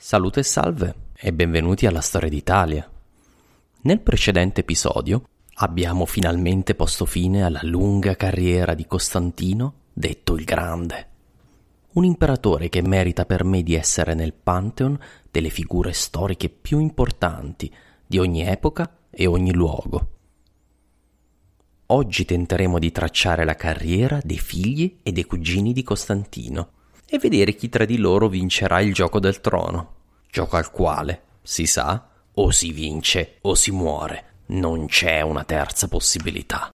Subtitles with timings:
[0.00, 2.88] Salute e salve e benvenuti alla Storia d'Italia.
[3.80, 5.24] Nel precedente episodio
[5.54, 11.08] abbiamo finalmente posto fine alla lunga carriera di Costantino, detto il Grande.
[11.94, 14.96] Un imperatore che merita per me di essere nel pantheon
[15.32, 17.68] delle figure storiche più importanti
[18.06, 20.10] di ogni epoca e ogni luogo.
[21.86, 26.76] Oggi tenteremo di tracciare la carriera dei figli e dei cugini di Costantino
[27.08, 29.94] e vedere chi tra di loro vincerà il gioco del trono,
[30.30, 35.88] gioco al quale, si sa, o si vince o si muore, non c'è una terza
[35.88, 36.70] possibilità.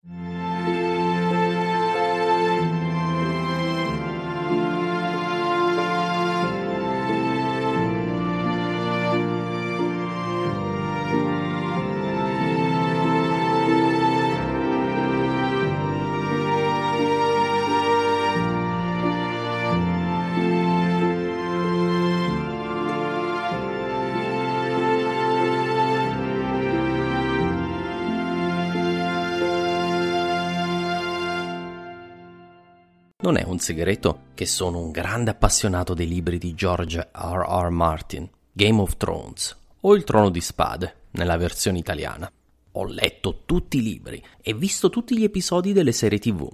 [33.54, 37.38] Un segreto che sono un grande appassionato dei libri di George R.
[37.38, 37.68] R.
[37.70, 42.28] Martin, Game of Thrones o Il Trono di Spade, nella versione italiana.
[42.72, 46.50] Ho letto tutti i libri e visto tutti gli episodi delle serie tv.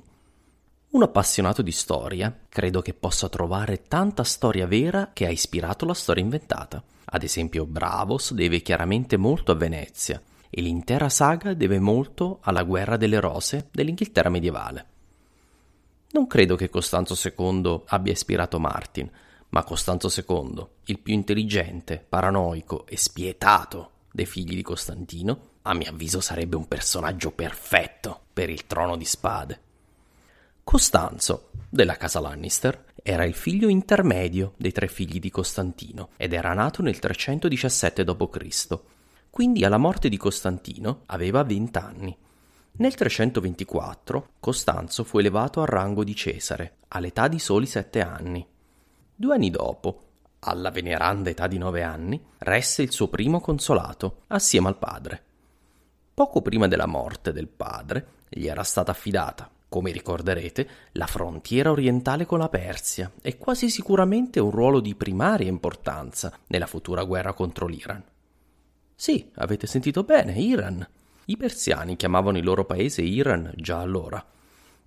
[0.90, 5.94] Un appassionato di storia credo che possa trovare tanta storia vera che ha ispirato la
[5.94, 6.84] storia inventata.
[7.06, 12.98] Ad esempio, Bravos deve chiaramente molto a Venezia e l'intera saga deve molto alla guerra
[12.98, 14.89] delle rose dell'Inghilterra medievale.
[16.12, 19.08] Non credo che Costanzo II abbia ispirato Martin,
[19.50, 25.90] ma Costanzo II, il più intelligente, paranoico e spietato dei figli di Costantino, a mio
[25.90, 29.60] avviso sarebbe un personaggio perfetto per il trono di spade.
[30.64, 36.52] Costanzo, della casa Lannister, era il figlio intermedio dei tre figli di Costantino ed era
[36.54, 38.78] nato nel 317 d.C.
[39.30, 42.16] Quindi alla morte di Costantino aveva 20 anni.
[42.80, 48.46] Nel 324 Costanzo fu elevato al rango di Cesare, all'età di soli sette anni.
[49.14, 50.04] Due anni dopo,
[50.38, 55.22] alla veneranda età di nove anni, resse il suo primo consolato, assieme al padre.
[56.14, 62.24] Poco prima della morte del padre gli era stata affidata, come ricorderete, la frontiera orientale
[62.24, 67.66] con la Persia e quasi sicuramente un ruolo di primaria importanza nella futura guerra contro
[67.66, 68.02] l'Iran.
[68.94, 70.88] Sì, avete sentito bene, Iran.
[71.30, 74.24] I persiani chiamavano il loro paese Iran già allora.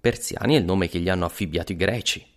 [0.01, 2.27] Persiani è il nome che gli hanno affibbiato i greci.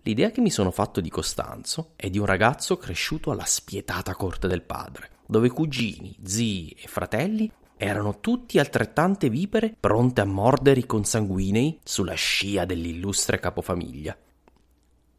[0.00, 4.48] L'idea che mi sono fatto di Costanzo è di un ragazzo cresciuto alla spietata corte
[4.48, 10.86] del padre, dove cugini, zii e fratelli erano tutti altrettante vipere pronte a mordere i
[10.86, 14.16] consanguinei sulla scia dell'illustre capofamiglia.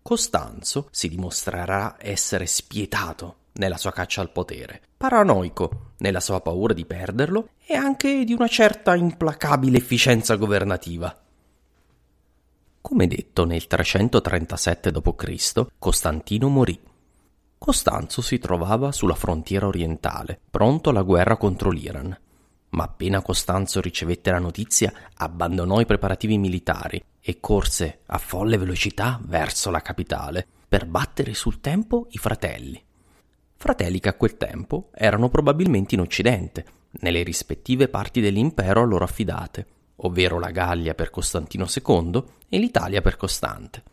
[0.02, 6.86] Costanzo si dimostrerà essere spietato nella sua caccia al potere, paranoico nella sua paura di
[6.86, 11.16] perderlo e anche di una certa implacabile efficienza governativa.
[12.82, 16.80] Come detto nel 337 d.C., Costantino morì.
[17.58, 22.16] Costanzo si trovava sulla frontiera orientale, pronto alla guerra contro l'Iran.
[22.70, 29.20] Ma appena Costanzo ricevette la notizia, abbandonò i preparativi militari e corse a folle velocità
[29.24, 32.85] verso la capitale per battere sul tempo i fratelli.
[33.58, 36.66] Fratelli che a quel tempo erano probabilmente in Occidente,
[37.00, 39.66] nelle rispettive parti dell'impero a loro affidate,
[39.98, 43.84] ovvero la Gallia per Costantino II e l'Italia per Costante.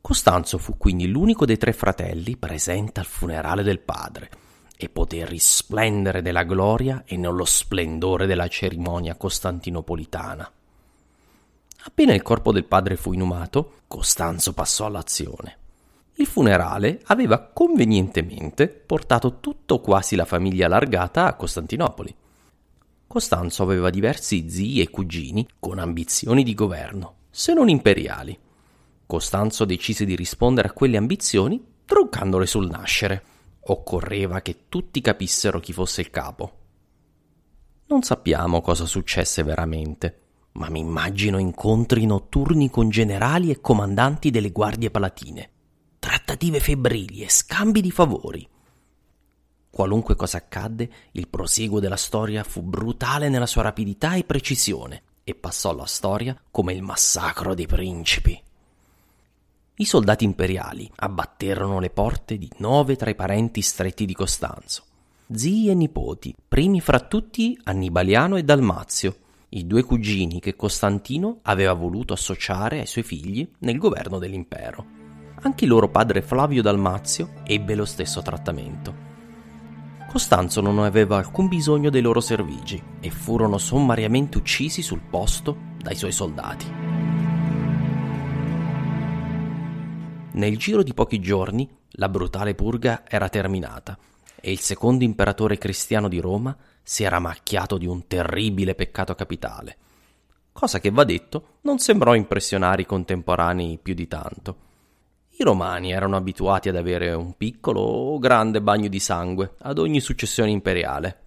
[0.00, 4.30] Costanzo fu quindi l'unico dei tre fratelli presente al funerale del padre
[4.76, 10.52] e poté risplendere della gloria e nello splendore della cerimonia costantinopolitana.
[11.86, 15.58] Appena il corpo del padre fu inumato, Costanzo passò all'azione.
[16.16, 22.14] Il funerale aveva convenientemente portato tutto quasi la famiglia allargata a Costantinopoli.
[23.06, 28.38] Costanzo aveva diversi zii e cugini con ambizioni di governo, se non imperiali.
[29.06, 33.22] Costanzo decise di rispondere a quelle ambizioni troncandole sul nascere.
[33.66, 36.58] Occorreva che tutti capissero chi fosse il capo.
[37.86, 40.20] Non sappiamo cosa successe veramente,
[40.52, 45.50] ma mi immagino incontri notturni con generali e comandanti delle guardie palatine,
[46.04, 48.46] trattative febbrili e scambi di favori.
[49.70, 55.34] Qualunque cosa accadde, il prosieguo della storia fu brutale nella sua rapidità e precisione e
[55.34, 58.38] passò alla storia come il massacro dei principi.
[59.76, 64.82] I soldati imperiali abbatterono le porte di nove tra i parenti stretti di Costanzo,
[65.32, 69.16] zii e nipoti, primi fra tutti Annibaliano e Dalmazio,
[69.48, 75.03] i due cugini che Costantino aveva voluto associare ai suoi figli nel governo dell'impero.
[75.44, 79.12] Anche il loro padre Flavio Dalmazio ebbe lo stesso trattamento.
[80.08, 85.96] Costanzo non aveva alcun bisogno dei loro servigi e furono sommariamente uccisi sul posto dai
[85.96, 86.66] suoi soldati.
[90.32, 93.98] Nel giro di pochi giorni la brutale purga era terminata
[94.40, 99.76] e il secondo imperatore cristiano di Roma si era macchiato di un terribile peccato capitale.
[100.52, 104.63] Cosa che va detto non sembrò impressionare i contemporanei più di tanto.
[105.36, 109.98] I romani erano abituati ad avere un piccolo o grande bagno di sangue ad ogni
[109.98, 111.18] successione imperiale.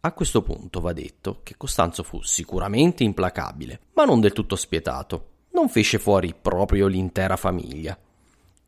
[0.00, 5.34] A questo punto va detto che Costanzo fu sicuramente implacabile, ma non del tutto spietato
[5.56, 7.96] non fece fuori proprio l'intera famiglia.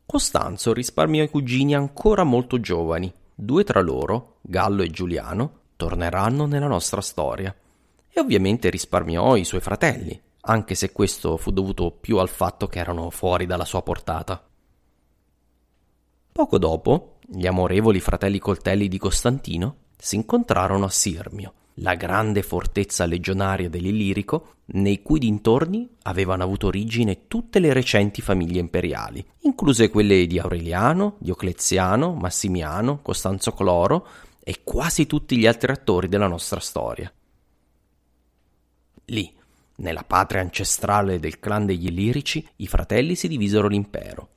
[0.05, 3.13] Costanzo risparmiò i cugini ancora molto giovani.
[3.35, 7.55] Due tra loro, Gallo e Giuliano, torneranno nella nostra storia.
[8.07, 12.79] E ovviamente risparmiò i suoi fratelli, anche se questo fu dovuto più al fatto che
[12.79, 14.43] erano fuori dalla sua portata.
[16.31, 23.05] Poco dopo, gli amorevoli fratelli coltelli di Costantino si incontrarono a Sirmio, la grande fortezza
[23.05, 30.27] legionaria dell'Illirico, nei cui dintorni avevano avuto origine tutte le recenti famiglie imperiali, incluse quelle
[30.27, 34.07] di Aureliano, Diocleziano, Massimiano, Costanzo Cloro
[34.41, 37.11] e quasi tutti gli altri attori della nostra storia.
[39.05, 39.33] Lì,
[39.79, 44.29] nella patria ancestrale del clan degli Illirici, i fratelli si divisero l'impero.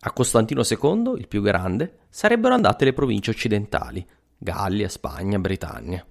[0.00, 4.06] A Costantino II, il più grande, sarebbero andate le province occidentali,
[4.36, 6.04] Gallia, Spagna, Britannia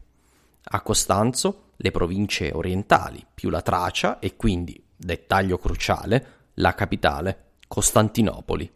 [0.66, 8.72] a Costanzo le province orientali, più la Tracia e quindi, dettaglio cruciale, la capitale, Costantinopoli.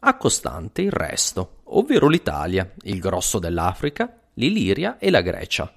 [0.00, 5.72] A Costante il resto, ovvero l'Italia, il grosso dell'Africa, l'Iliria e la Grecia.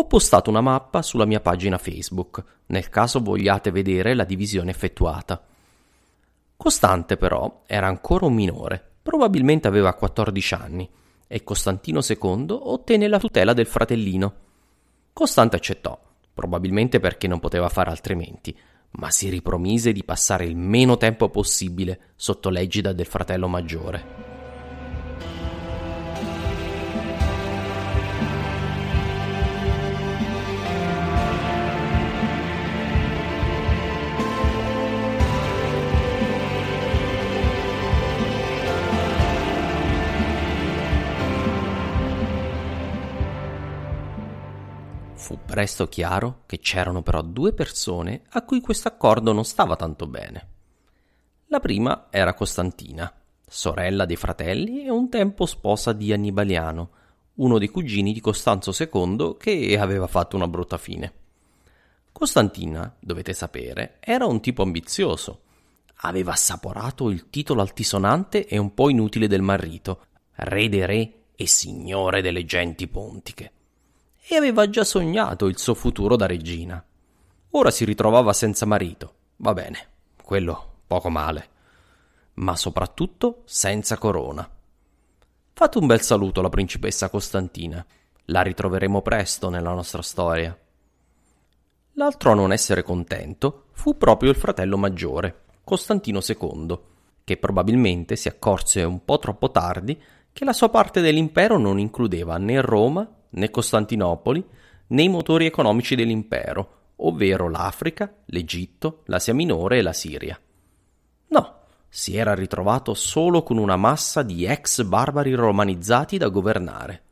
[0.00, 5.44] Ho postato una mappa sulla mia pagina Facebook, nel caso vogliate vedere la divisione effettuata.
[6.56, 10.88] Costante però era ancora un minore, probabilmente aveva 14 anni,
[11.26, 14.34] e Costantino II ottenne la tutela del fratellino.
[15.12, 16.00] Costante accettò,
[16.32, 18.56] probabilmente perché non poteva fare altrimenti,
[18.92, 24.39] ma si ripromise di passare il meno tempo possibile sotto l'egida del fratello maggiore.
[45.50, 50.48] Presto chiaro che c'erano però due persone a cui questo accordo non stava tanto bene.
[51.46, 53.12] La prima era Costantina,
[53.44, 56.90] sorella dei fratelli e un tempo sposa di Annibaliano,
[57.34, 61.12] uno dei cugini di Costanzo II che aveva fatto una brutta fine.
[62.12, 65.40] Costantina, dovete sapere, era un tipo ambizioso.
[66.02, 71.46] Aveva assaporato il titolo altisonante e un po' inutile del marito, re dei re e
[71.48, 73.52] signore delle genti pontiche
[74.28, 76.82] e aveva già sognato il suo futuro da regina.
[77.50, 79.14] Ora si ritrovava senza marito.
[79.36, 79.88] Va bene,
[80.22, 81.48] quello poco male.
[82.34, 84.48] ma soprattutto senza corona.
[85.52, 87.84] Fate un bel saluto alla principessa Costantina.
[88.26, 90.56] La ritroveremo presto nella nostra storia.
[91.94, 96.78] L'altro a non essere contento fu proprio il fratello maggiore, Costantino II,
[97.24, 100.00] che probabilmente si accorse un po' troppo tardi
[100.32, 104.44] che la sua parte dell'impero non includeva né Roma, né Costantinopoli,
[104.88, 110.38] né i motori economici dell'impero, ovvero l'Africa, l'Egitto, l'Asia Minore e la Siria.
[111.28, 111.54] No,
[111.88, 117.02] si era ritrovato solo con una massa di ex barbari romanizzati da governare.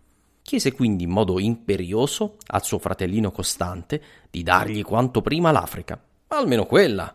[0.42, 6.64] Chiese quindi in modo imperioso al suo fratellino Costante di dargli quanto prima l'Africa, almeno
[6.64, 7.14] quella.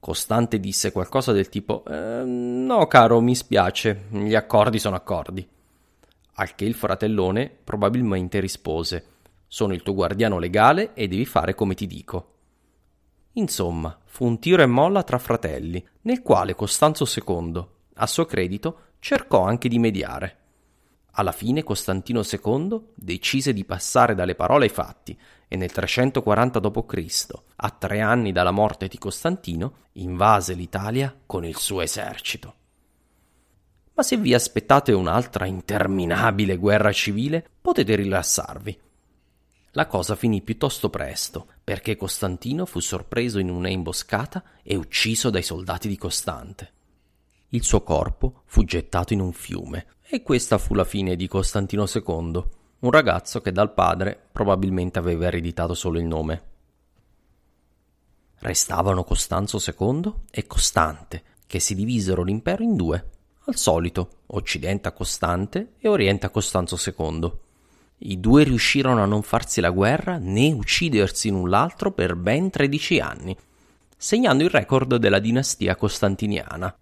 [0.00, 5.46] Costante disse qualcosa del tipo eh, No, caro, mi spiace, gli accordi sono accordi.
[6.40, 9.06] Al che il fratellone probabilmente rispose
[9.48, 12.34] Sono il tuo guardiano legale e devi fare come ti dico.
[13.32, 17.64] Insomma, fu un tiro e molla tra fratelli, nel quale Costanzo II,
[17.94, 20.36] a suo credito, cercò anche di mediare.
[21.12, 25.18] Alla fine Costantino II decise di passare dalle parole ai fatti
[25.48, 27.26] e nel 340 d.C.,
[27.56, 32.54] a tre anni dalla morte di Costantino, invase l'Italia con il suo esercito.
[33.98, 38.78] Ma se vi aspettate un'altra interminabile guerra civile, potete rilassarvi.
[39.72, 45.42] La cosa finì piuttosto presto, perché Costantino fu sorpreso in una imboscata e ucciso dai
[45.42, 46.72] soldati di Costante.
[47.48, 51.84] Il suo corpo fu gettato in un fiume, e questa fu la fine di Costantino
[51.92, 52.44] II,
[52.78, 56.42] un ragazzo che dal padre probabilmente aveva ereditato solo il nome.
[58.38, 63.16] Restavano Costanzo II e Costante, che si divisero l'impero in due,
[63.48, 67.32] al solito, Occidente a Costante e Oriente a Costanzo II.
[68.00, 73.00] I due riuscirono a non farsi la guerra né uccidersi l'un l'altro per ben 13
[73.00, 73.36] anni,
[73.96, 76.76] segnando il record della dinastia costantiniana.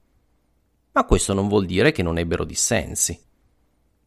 [0.93, 3.19] Ma questo non vuol dire che non ebbero dissensi.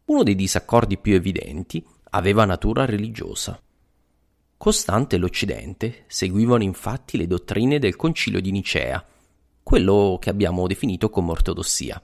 [0.05, 3.59] Uno dei disaccordi più evidenti aveva natura religiosa.
[4.57, 9.03] Costante e l'Occidente seguivano infatti le dottrine del Concilio di Nicea,
[9.63, 12.03] quello che abbiamo definito come ortodossia.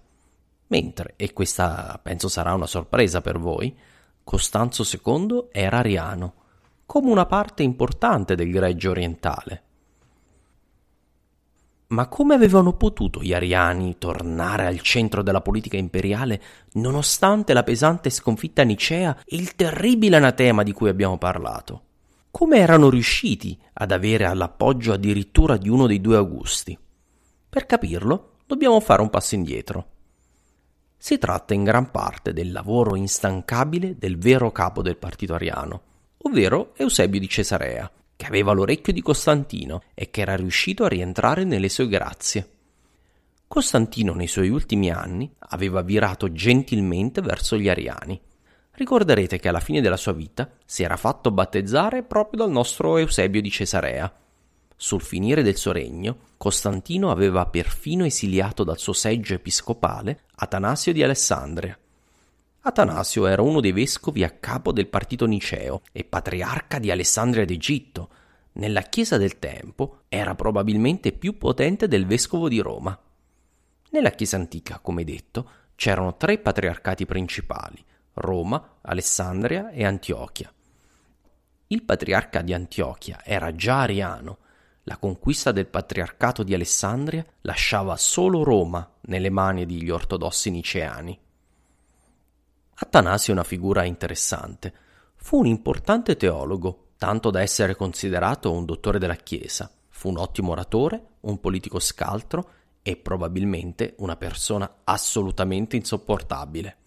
[0.67, 3.75] Mentre, e questa penso sarà una sorpresa per voi,
[4.23, 6.33] Costanzo II era ariano,
[6.85, 9.63] come una parte importante del gregge orientale.
[11.87, 16.41] Ma come avevano potuto gli ariani tornare al centro della politica imperiale
[16.73, 21.83] nonostante la pesante sconfitta Nicea e il terribile anatema di cui abbiamo parlato?
[22.31, 26.77] Come erano riusciti ad avere l'appoggio addirittura di uno dei due Augusti?
[27.47, 29.93] Per capirlo, dobbiamo fare un passo indietro.
[30.97, 35.81] Si tratta in gran parte del lavoro instancabile del vero capo del partito ariano,
[36.23, 41.43] ovvero Eusebio di Cesarea, che aveva l'orecchio di Costantino e che era riuscito a rientrare
[41.43, 42.49] nelle sue grazie.
[43.47, 48.19] Costantino nei suoi ultimi anni aveva virato gentilmente verso gli ariani.
[48.71, 53.41] Ricorderete che alla fine della sua vita si era fatto battezzare proprio dal nostro Eusebio
[53.41, 54.11] di Cesarea.
[54.75, 61.01] Sul finire del suo regno, Costantino aveva perfino esiliato dal suo seggio episcopale Atanasio di
[61.01, 61.77] Alessandria,
[62.67, 68.09] Atanasio era uno dei vescovi a capo del partito niceo e patriarca di Alessandria d'Egitto.
[68.53, 72.99] Nella Chiesa del tempo era probabilmente più potente del vescovo di Roma.
[73.91, 80.51] Nella Chiesa antica, come detto, c'erano tre patriarcati principali, Roma, Alessandria e Antiochia.
[81.67, 84.39] Il patriarca di Antiochia era già ariano.
[84.87, 91.19] La conquista del patriarcato di Alessandria lasciava solo Roma nelle mani degli ortodossi niceani.
[92.75, 94.71] Atanasio è una figura interessante.
[95.15, 99.71] Fu un importante teologo, tanto da essere considerato un dottore della Chiesa.
[99.89, 102.49] Fu un ottimo oratore, un politico scaltro
[102.83, 106.77] e probabilmente una persona assolutamente insopportabile.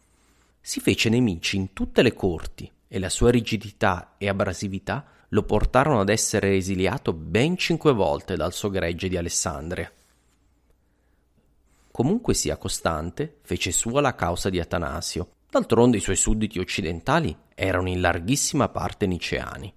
[0.60, 6.00] Si fece nemici in tutte le corti e la sua rigidità e abrasività lo portarono
[6.00, 9.92] ad essere esiliato ben cinque volte dal suo gregge di Alessandria.
[11.90, 17.88] Comunque sia costante, fece sua la causa di Atanasio D'altronde i suoi sudditi occidentali erano
[17.88, 19.72] in larghissima parte niceani.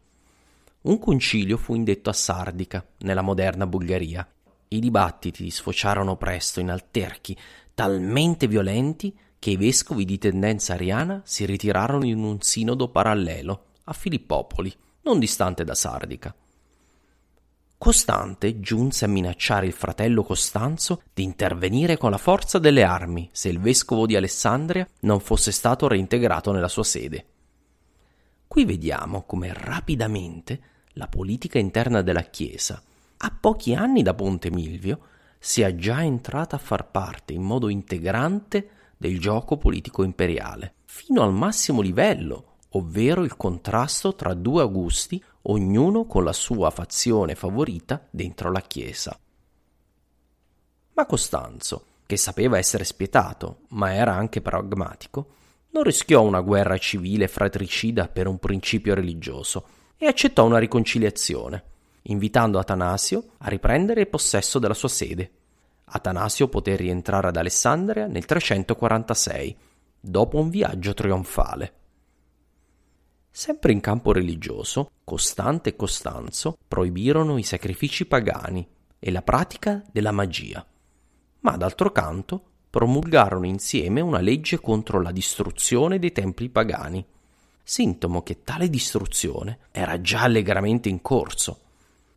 [0.82, 4.28] Un concilio fu indetto a Sardica, nella moderna Bulgaria.
[4.68, 7.38] I dibattiti sfociarono presto in alterchi
[7.74, 13.94] talmente violenti che i vescovi di tendenza ariana si ritirarono in un sinodo parallelo a
[13.94, 16.36] Filippopoli, non distante da Sardica.
[17.78, 23.50] Costante giunse a minacciare il fratello Costanzo di intervenire con la forza delle armi se
[23.50, 27.26] il vescovo di Alessandria non fosse stato reintegrato nella sua sede.
[28.48, 30.62] Qui vediamo come rapidamente
[30.94, 32.84] la politica interna della Chiesa,
[33.18, 35.00] a pochi anni da Ponte Milvio,
[35.40, 41.34] sia già entrata a far parte in modo integrante del gioco politico imperiale, fino al
[41.34, 48.52] massimo livello, ovvero il contrasto tra due Augusti, ognuno con la sua fazione favorita dentro
[48.52, 49.18] la Chiesa.
[50.94, 55.28] Ma Costanzo, che sapeva essere spietato, ma era anche pragmatico,
[55.72, 59.66] non rischiò una guerra civile fratricida per un principio religioso
[59.98, 61.64] e accettò una riconciliazione,
[62.04, 65.32] invitando Atanasio a riprendere il possesso della sua sede.
[65.86, 69.58] Atanasio poté rientrare ad Alessandria nel 346,
[70.00, 71.74] dopo un viaggio trionfale.
[73.34, 78.68] Sempre in campo religioso, Costante e Costanzo proibirono i sacrifici pagani
[79.00, 80.64] e la pratica della magia,
[81.40, 87.04] ma d'altro canto promulgarono insieme una legge contro la distruzione dei templi pagani,
[87.64, 91.60] sintomo che tale distruzione era già allegramente in corso.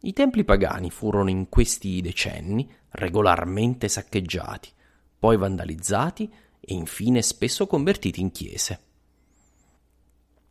[0.01, 4.69] I templi pagani furono in questi decenni regolarmente saccheggiati,
[5.17, 8.81] poi vandalizzati e infine spesso convertiti in chiese.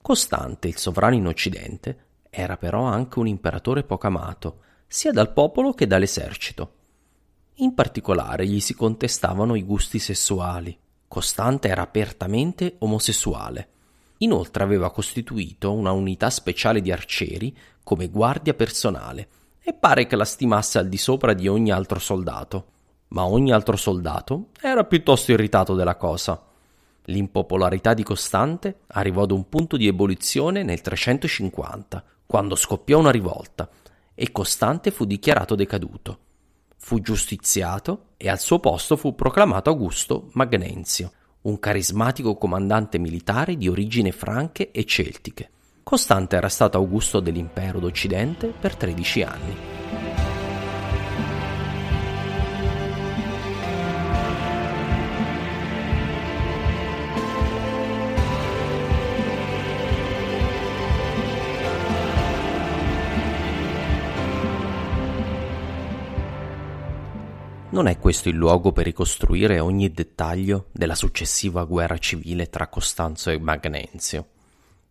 [0.03, 1.97] Costante, il sovrano in Occidente,
[2.29, 6.73] era però anche un imperatore poco amato, sia dal popolo che dall'esercito.
[7.57, 10.77] In particolare gli si contestavano i gusti sessuali.
[11.07, 13.69] Costante era apertamente omosessuale.
[14.17, 19.29] Inoltre aveva costituito una unità speciale di arcieri come guardia personale
[19.61, 22.65] e pare che la stimasse al di sopra di ogni altro soldato.
[23.09, 26.51] Ma ogni altro soldato era piuttosto irritato della cosa.
[27.05, 33.69] L'impopolarità di Costante arrivò ad un punto di ebollizione nel 350, quando scoppiò una rivolta
[34.13, 36.19] e Costante fu dichiarato decaduto
[36.83, 43.69] fu giustiziato e al suo posto fu proclamato Augusto Magnenzio, un carismatico comandante militare di
[43.69, 45.49] origini franche e celtiche.
[45.81, 50.32] Costante era stato Augusto dell'impero d'Occidente per 13 anni.
[67.73, 73.31] Non è questo il luogo per ricostruire ogni dettaglio della successiva guerra civile tra Costanzo
[73.31, 74.27] e Magnenzio.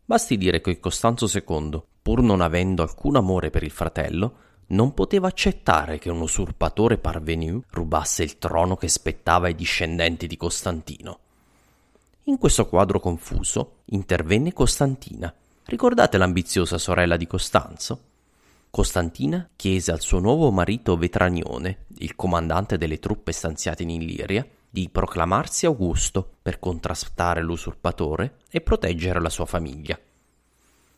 [0.04, 4.34] Basti dire che Costanzo II, pur non avendo alcun amore per il fratello,
[4.70, 10.36] non poteva accettare che un usurpatore parvenu rubasse il trono che spettava ai discendenti di
[10.36, 11.18] Costantino.
[12.24, 15.32] In questo quadro confuso intervenne Costantina.
[15.66, 18.10] Ricordate l'ambiziosa sorella di Costanzo?
[18.72, 24.88] Costantina chiese al suo nuovo marito Vetranione, il comandante delle truppe stanziate in Illiria, di
[24.88, 30.00] proclamarsi Augusto per contrastare l'usurpatore e proteggere la sua famiglia.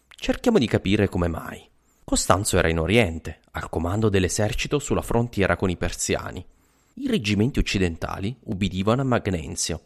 [0.09, 1.69] Cerchiamo di capire come mai.
[2.05, 6.47] Costanzo era in Oriente, al comando dell'esercito sulla frontiera con i persiani.
[6.95, 9.81] I reggimenti occidentali ubbidivano a Magnenzio.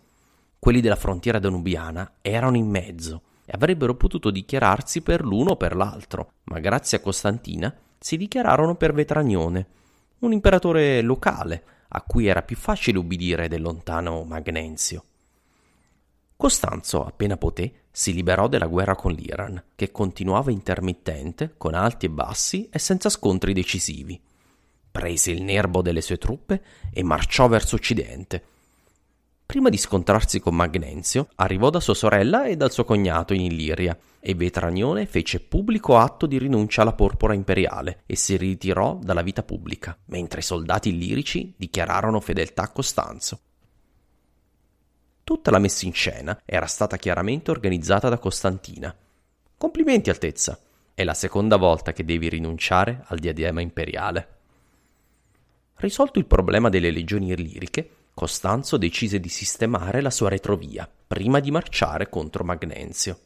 [0.59, 5.75] Quelli della frontiera danubiana erano in mezzo e avrebbero potuto dichiararsi per l'uno o per
[5.75, 9.67] l'altro, ma grazie a Costantina si dichiararono per Vetranione,
[10.19, 15.03] un imperatore locale a cui era più facile ubbidire del lontano Magnenzio.
[16.37, 22.11] Costanzo, appena poté, si liberò della guerra con l'Iran, che continuava intermittente, con alti e
[22.11, 24.21] bassi e senza scontri decisivi.
[24.91, 28.43] Prese il nervo delle sue truppe e marciò verso occidente,
[29.49, 33.97] Prima di scontrarsi con Magnenzio, arrivò da sua sorella e dal suo cognato in Illiria,
[34.21, 39.43] e Vetranione fece pubblico atto di rinuncia alla porpora imperiale e si ritirò dalla vita
[39.43, 43.41] pubblica, mentre i soldati illirici dichiararono fedeltà a Costanzo.
[45.25, 48.95] Tutta la messa in scena era stata chiaramente organizzata da Costantina.
[49.57, 50.61] Complimenti, Altezza!
[50.93, 54.29] È la seconda volta che devi rinunciare al diadema imperiale.
[55.77, 61.53] Risolto il problema delle legioni illiriche, Costanzo decise di sistemare la sua retrovia prima di
[61.53, 63.17] marciare contro Magnenzio.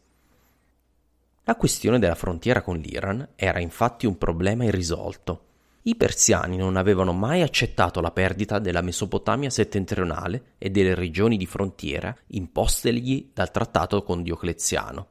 [1.44, 5.44] La questione della frontiera con l'Iran era infatti un problema irrisolto.
[5.84, 11.46] I persiani non avevano mai accettato la perdita della Mesopotamia settentrionale e delle regioni di
[11.46, 15.06] frontiera impostegli dal trattato con Diocleziano.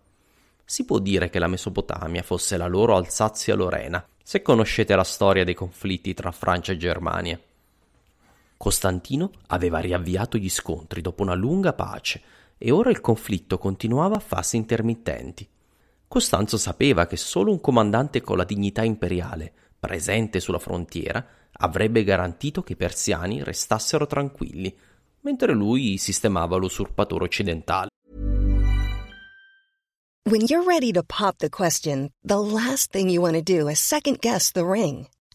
[0.63, 5.55] Si può dire che la Mesopotamia fosse la loro Alsazia-Lorena, se conoscete la storia dei
[5.55, 7.39] conflitti tra Francia e Germania.
[8.61, 12.21] Costantino aveva riavviato gli scontri dopo una lunga pace
[12.59, 15.49] e ora il conflitto continuava a fasi intermittenti.
[16.07, 22.61] Costanzo sapeva che solo un comandante con la dignità imperiale, presente sulla frontiera, avrebbe garantito
[22.61, 24.77] che i persiani restassero tranquilli,
[25.21, 27.89] mentre lui sistemava l'usurpatore occidentale.
[30.29, 33.79] When you're ready to pop the question, the last thing you want to do is
[33.79, 35.07] second guess the ring.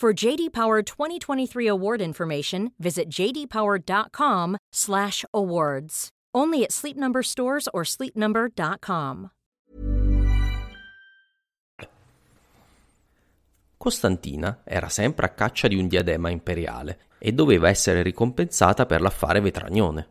[0.00, 6.08] For JD Power 2023 award information, visit jdpower.com/awards.
[6.32, 9.32] Only at Sleep Number stores or sleepnumber.com.
[13.76, 19.40] Costantina era sempre a caccia di un diadema imperiale e doveva essere ricompensata per l'affare
[19.40, 20.08] Vetragnone.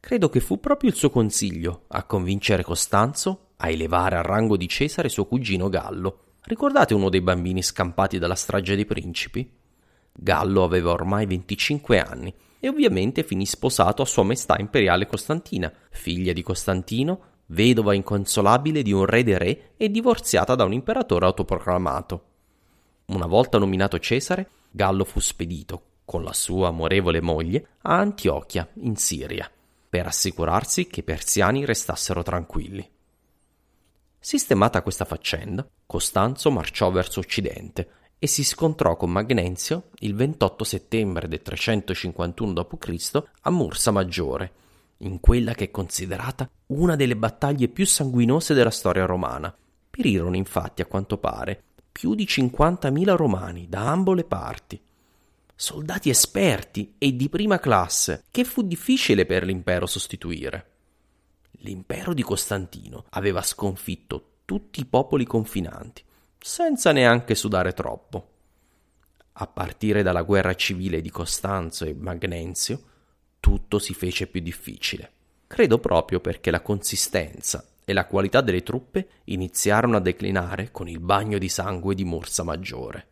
[0.00, 4.66] Credo che fu proprio il suo consiglio a convincere Costanzo a elevare al rango di
[4.66, 6.23] Cesare suo cugino Gallo.
[6.46, 9.50] Ricordate uno dei bambini scampati dalla strage dei principi?
[10.12, 16.34] Gallo aveva ormai 25 anni e ovviamente finì sposato a Sua Maestà Imperiale Costantina, figlia
[16.34, 22.24] di Costantino, vedova inconsolabile di un re dei re e divorziata da un imperatore autoproclamato.
[23.06, 28.96] Una volta nominato Cesare, Gallo fu spedito, con la sua amorevole moglie, a Antiochia, in
[28.96, 29.50] Siria,
[29.88, 32.86] per assicurarsi che i persiani restassero tranquilli.
[34.26, 41.28] Sistemata questa faccenda, Costanzo marciò verso occidente e si scontrò con Magnenzio il 28 settembre
[41.28, 43.22] del 351 d.C.
[43.42, 44.52] a Mursa Maggiore,
[45.00, 49.54] in quella che è considerata una delle battaglie più sanguinose della storia romana.
[49.90, 54.80] Perirono infatti, a quanto pare, più di 50.000 romani da ambo le parti.
[55.54, 60.73] Soldati esperti e di prima classe, che fu difficile per l'impero sostituire.
[61.64, 66.04] L'impero di Costantino aveva sconfitto tutti i popoli confinanti,
[66.38, 68.32] senza neanche sudare troppo.
[69.32, 72.82] A partire dalla guerra civile di Costanzo e Magnenzio,
[73.40, 75.10] tutto si fece più difficile.
[75.46, 81.00] Credo proprio perché la consistenza e la qualità delle truppe iniziarono a declinare con il
[81.00, 83.06] bagno di sangue di Mursa Maggiore.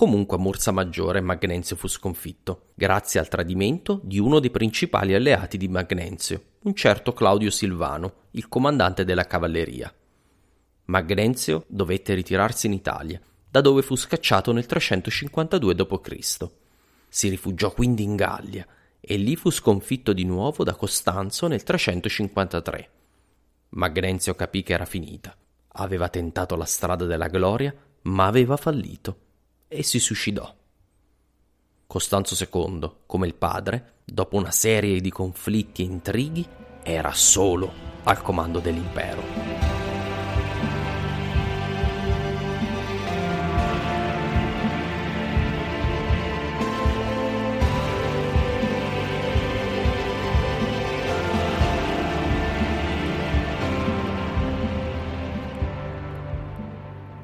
[0.00, 5.58] Comunque a Mursa Maggiore Magnenzio fu sconfitto, grazie al tradimento di uno dei principali alleati
[5.58, 9.92] di Magnenzio, un certo Claudio Silvano, il comandante della cavalleria.
[10.86, 16.48] Magnenzio dovette ritirarsi in Italia, da dove fu scacciato nel 352 d.C.
[17.06, 18.66] Si rifugiò quindi in Gallia
[18.98, 22.90] e lì fu sconfitto di nuovo da Costanzo nel 353.
[23.68, 25.36] Magnenzio capì che era finita.
[25.72, 29.28] Aveva tentato la strada della gloria, ma aveva fallito
[29.72, 30.52] e si suicidò.
[31.86, 36.46] Costanzo II, come il padre, dopo una serie di conflitti e intrighi,
[36.82, 39.69] era solo al comando dell'impero.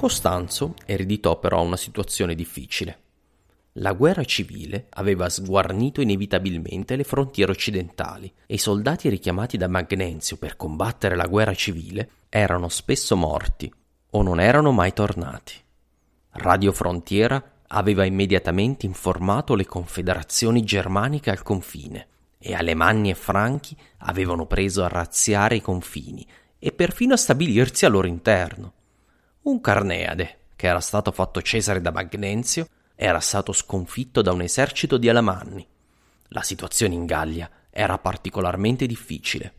[0.07, 2.99] Costanzo ereditò però una situazione difficile.
[3.73, 10.37] La guerra civile aveva sguarnito inevitabilmente le frontiere occidentali e i soldati richiamati da Magnenzio
[10.37, 13.69] per combattere la guerra civile erano spesso morti
[14.11, 15.55] o non erano mai tornati.
[16.35, 22.07] Radio Frontiera aveva immediatamente informato le confederazioni germaniche al confine
[22.38, 26.25] e Alemanni e Franchi avevano preso a razziare i confini
[26.61, 28.75] e perfino a stabilirsi al loro interno.
[29.47, 34.97] Un Carneade, che era stato fatto Cesare da Magnenzio, era stato sconfitto da un esercito
[34.97, 35.65] di Alamanni.
[36.31, 39.53] La situazione in Gallia era particolarmente difficile.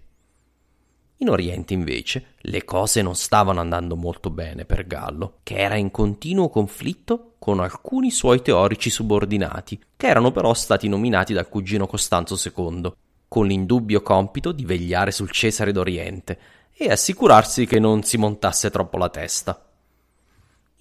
[1.19, 5.89] In Oriente, invece, le cose non stavano andando molto bene per Gallo, che era in
[5.89, 12.35] continuo conflitto con alcuni suoi teorici subordinati, che erano però stati nominati dal cugino Costanzo
[12.35, 12.91] II,
[13.29, 16.37] con l'indubbio compito di vegliare sul Cesare d'Oriente
[16.73, 19.61] e assicurarsi che non si montasse troppo la testa.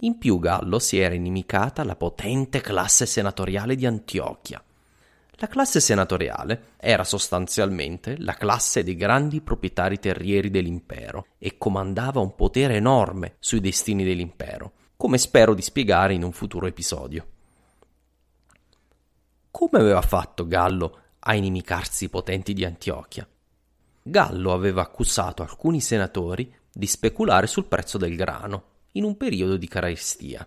[0.00, 4.62] In più Gallo si era inimicata la potente classe senatoriale di Antiochia.
[5.38, 12.34] La classe senatoriale era sostanzialmente la classe dei grandi proprietari terrieri dell'impero e comandava un
[12.34, 17.26] potere enorme sui destini dell'impero, come spero di spiegare in un futuro episodio.
[19.50, 23.26] Come aveva fatto Gallo a inimicarsi i potenti di Antiochia.
[24.02, 29.68] Gallo aveva accusato alcuni senatori di speculare sul prezzo del grano in un periodo di
[29.68, 30.46] carestia.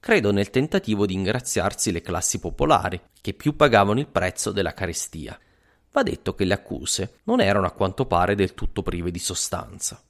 [0.00, 5.38] Credo nel tentativo di ingraziarsi le classi popolari, che più pagavano il prezzo della carestia.
[5.92, 10.02] Va detto che le accuse non erano a quanto pare del tutto prive di sostanza.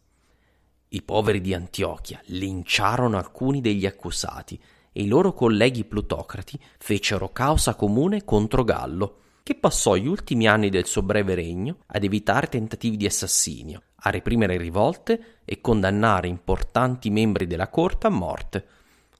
[0.88, 4.60] I poveri di Antiochia linciarono alcuni degli accusati
[4.92, 10.70] e i loro colleghi plutocrati fecero causa comune contro Gallo, che passò gli ultimi anni
[10.70, 17.10] del suo breve regno ad evitare tentativi di assassinio, a reprimere rivolte e condannare importanti
[17.10, 18.66] membri della corte a morte,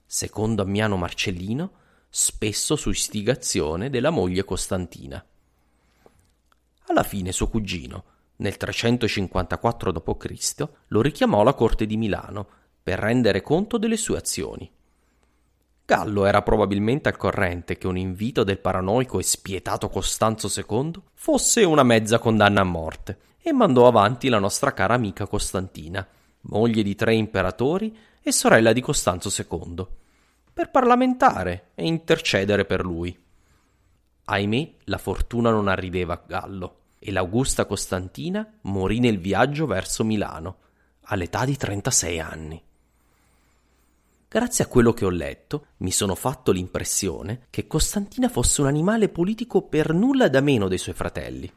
[0.03, 1.71] secondo Ammiano Marcellino,
[2.09, 5.23] spesso su istigazione della moglie Costantina.
[6.87, 8.03] Alla fine suo cugino,
[8.37, 12.47] nel 354 d.C., lo richiamò alla corte di Milano
[12.81, 14.67] per rendere conto delle sue azioni.
[15.87, 21.63] Gallo era probabilmente al corrente che un invito del paranoico e spietato Costanzo II fosse
[21.63, 26.05] una mezza condanna a morte e mandò avanti la nostra cara amica Costantina,
[26.41, 29.85] moglie di tre imperatori e sorella di Costanzo II,
[30.51, 33.15] per parlamentare e intercedere per lui.
[34.23, 40.57] Ahimè, la fortuna non arriveva a Gallo e l'Augusta Costantina morì nel viaggio verso Milano,
[41.01, 42.63] all'età di 36 anni.
[44.35, 49.07] Grazie a quello che ho letto, mi sono fatto l'impressione che Costantina fosse un animale
[49.07, 51.49] politico per nulla da meno dei suoi fratelli.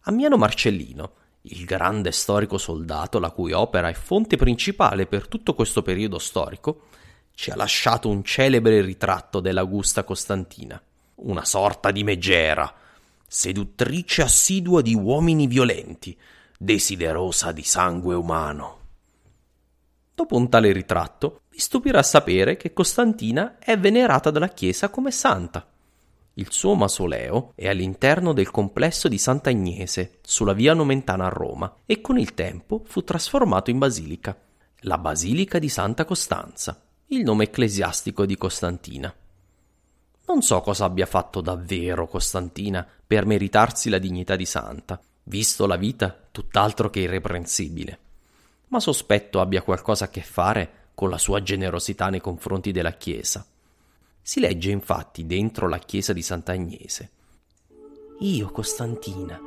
[0.00, 1.12] Ammiano Marcellino,
[1.42, 6.86] il grande storico soldato la cui opera è fonte principale per tutto questo periodo storico,
[7.32, 10.82] ci ha lasciato un celebre ritratto dell'Augusta Costantina,
[11.18, 12.74] una sorta di megera,
[13.24, 16.18] seduttrice assidua di uomini violenti,
[16.58, 18.78] desiderosa di sangue umano.
[20.12, 25.66] Dopo un tale ritratto, vi stupirà sapere che Costantina è venerata dalla Chiesa come santa.
[26.34, 31.76] Il suo mausoleo è all'interno del complesso di Santa Agnese, sulla via Nomentana a Roma,
[31.86, 34.38] e con il tempo fu trasformato in basilica,
[34.80, 39.14] la Basilica di Santa Costanza, il nome ecclesiastico di Costantina.
[40.26, 45.76] Non so cosa abbia fatto davvero Costantina per meritarsi la dignità di santa, visto la
[45.76, 47.98] vita tutt'altro che irreprensibile,
[48.68, 53.46] ma sospetto abbia qualcosa a che fare con la sua generosità nei confronti della Chiesa.
[54.22, 57.10] Si legge infatti dentro la chiesa di Sant'Agnese.
[58.20, 59.38] Io, Costantina,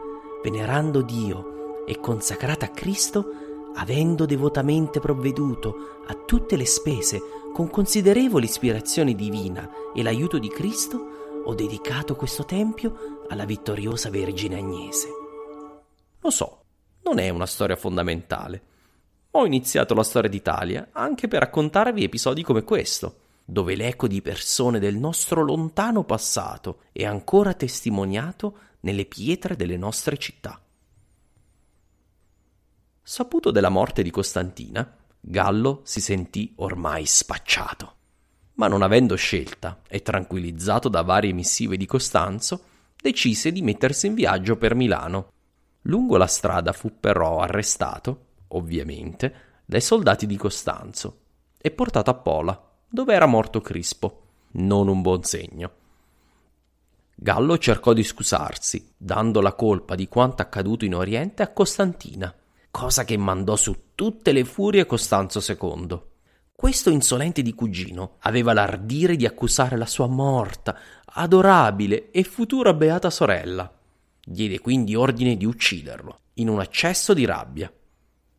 [0.44, 7.20] venerando Dio e consacrata a Cristo, avendo devotamente provveduto a tutte le spese
[7.52, 14.58] con considerevole ispirazione divina e l'aiuto di Cristo, ho dedicato questo tempio alla vittoriosa Vergine
[14.58, 15.08] Agnese.
[16.20, 16.64] Lo so,
[17.02, 18.62] non è una storia fondamentale.
[19.32, 24.78] Ho iniziato la storia d'Italia anche per raccontarvi episodi come questo dove l'eco di persone
[24.78, 30.62] del nostro lontano passato è ancora testimoniato nelle pietre delle nostre città.
[33.02, 37.96] Saputo della morte di Costantina, Gallo si sentì ormai spacciato.
[38.54, 42.64] Ma non avendo scelta e tranquillizzato da varie missive di Costanzo,
[42.96, 45.32] decise di mettersi in viaggio per Milano.
[45.84, 49.34] Lungo la strada fu però arrestato, ovviamente,
[49.66, 51.20] dai soldati di Costanzo
[51.58, 54.22] e portato a Pola, dove era morto Crispo.
[54.52, 55.72] Non un buon segno.
[57.16, 62.34] Gallo cercò di scusarsi, dando la colpa di quanto accaduto in Oriente a Costantina,
[62.72, 66.02] cosa che mandò su tutte le furie Costanzo II.
[66.56, 73.10] Questo insolente di cugino aveva l'ardire di accusare la sua morta, adorabile e futura beata
[73.10, 73.72] sorella.
[74.24, 77.72] Diede quindi ordine di ucciderlo, in un accesso di rabbia.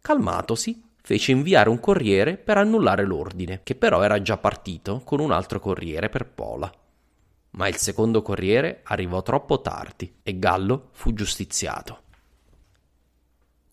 [0.00, 5.32] Calmatosi, fece inviare un corriere per annullare l'ordine, che però era già partito con un
[5.32, 6.72] altro corriere per Pola.
[7.52, 12.02] Ma il secondo corriere arrivò troppo tardi e Gallo fu giustiziato.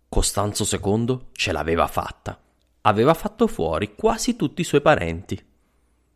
[0.10, 2.40] Costanzo II ce l'aveva fatta.
[2.82, 5.40] Aveva fatto fuori quasi tutti i suoi parenti.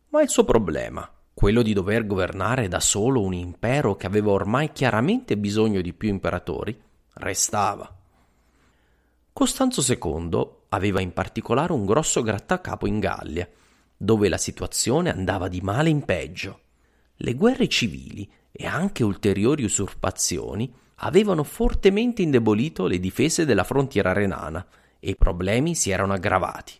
[0.08, 4.72] Ma il suo problema, quello di dover governare da solo un impero che aveva ormai
[4.72, 6.78] chiaramente bisogno di più imperatori,
[7.14, 8.01] restava.
[9.32, 13.48] Costanzo II aveva in particolare un grosso grattacapo in Gallia,
[13.96, 16.60] dove la situazione andava di male in peggio.
[17.16, 24.64] Le guerre civili e anche ulteriori usurpazioni avevano fortemente indebolito le difese della frontiera renana
[25.00, 26.74] e i problemi si erano aggravati.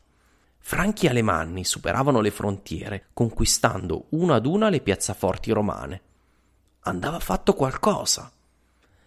[0.59, 6.03] Franchi alemanni superavano le frontiere, conquistando una ad una le piazzaforti romane.
[6.81, 8.31] Andava fatto qualcosa.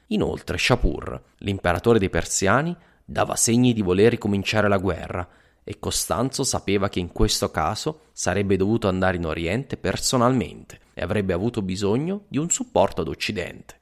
[0.07, 5.27] Inoltre Shapur, l'imperatore dei persiani, dava segni di voler ricominciare la guerra
[5.63, 11.33] e Costanzo sapeva che in questo caso sarebbe dovuto andare in Oriente personalmente e avrebbe
[11.33, 13.79] avuto bisogno di un supporto ad Occidente.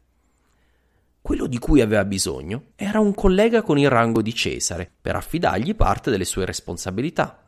[1.22, 5.74] Quello di cui aveva bisogno era un collega con il rango di Cesare per affidargli
[5.74, 7.42] parte delle sue responsabilità.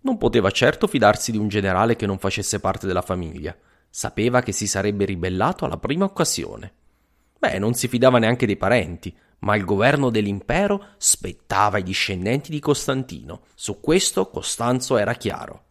[0.00, 3.56] Non poteva certo fidarsi di un generale che non facesse parte della famiglia.
[3.88, 6.72] Sapeva che si sarebbe ribellato alla prima occasione.
[7.38, 12.60] Beh, non si fidava neanche dei parenti, ma il governo dell'impero spettava ai discendenti di
[12.60, 13.42] Costantino.
[13.54, 15.64] Su questo Costanzo era chiaro.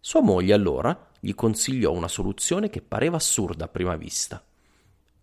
[0.00, 4.42] Sua moglie allora gli consigliò una soluzione che pareva assurda a prima vista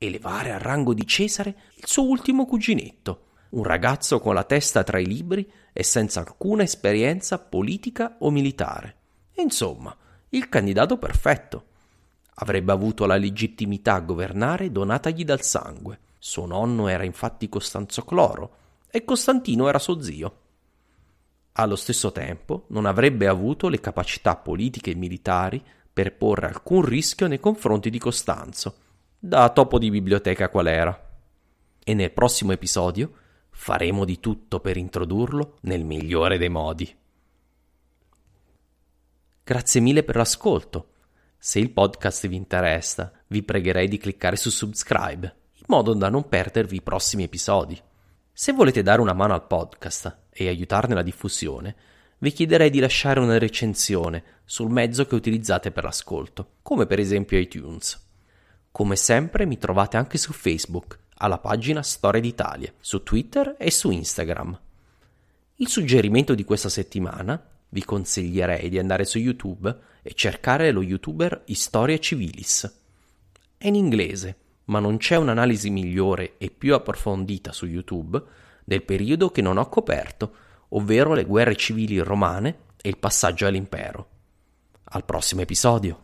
[0.06, 5.00] elevare al rango di Cesare il suo ultimo cuginetto, un ragazzo con la testa tra
[5.00, 8.96] i libri e senza alcuna esperienza politica o militare.
[9.36, 9.96] Insomma,
[10.30, 11.66] il candidato perfetto.
[12.36, 16.00] Avrebbe avuto la legittimità a governare donatagli dal sangue.
[16.26, 18.56] Suo nonno era infatti Costanzo Cloro
[18.90, 20.38] e Costantino era suo zio.
[21.52, 27.28] Allo stesso tempo non avrebbe avuto le capacità politiche e militari per porre alcun rischio
[27.28, 28.76] nei confronti di Costanzo,
[29.20, 31.12] da topo di biblioteca qual era.
[31.84, 33.12] E nel prossimo episodio
[33.50, 36.96] faremo di tutto per introdurlo nel migliore dei modi.
[39.44, 40.92] Grazie mille per l'ascolto.
[41.38, 46.28] Se il podcast vi interessa, vi pregherei di cliccare su subscribe, in modo da non
[46.28, 47.80] perdervi i prossimi episodi.
[48.34, 51.76] Se volete dare una mano al podcast e aiutarne la diffusione,
[52.18, 57.38] vi chiederei di lasciare una recensione sul mezzo che utilizzate per l'ascolto, come per esempio
[57.38, 57.98] iTunes.
[58.72, 63.90] Come sempre mi trovate anche su Facebook, alla pagina Storia d'Italia, su Twitter e su
[63.90, 64.60] Instagram.
[65.56, 71.44] Il suggerimento di questa settimana vi consiglierei di andare su YouTube e cercare lo youtuber
[71.46, 72.80] Historia Civilis.
[73.58, 78.22] È in inglese, ma non c'è un'analisi migliore e più approfondita su YouTube
[78.64, 80.34] del periodo che non ho coperto,
[80.70, 84.08] ovvero le guerre civili romane e il passaggio all'impero.
[84.86, 86.04] Al prossimo episodio!